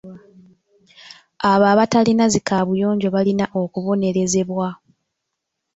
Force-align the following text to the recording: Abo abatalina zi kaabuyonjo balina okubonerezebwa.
Abo 1.49 1.65
abatalina 1.73 2.25
zi 2.31 2.39
kaabuyonjo 2.47 3.07
balina 3.15 3.45
okubonerezebwa. 3.61 4.67